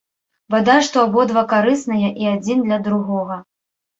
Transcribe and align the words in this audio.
Бадай 0.53 0.79
што 0.87 0.97
абодва 1.07 1.43
карысныя 1.51 2.09
і 2.23 2.31
адзін 2.35 2.65
для 2.67 2.79
другога. 2.87 3.39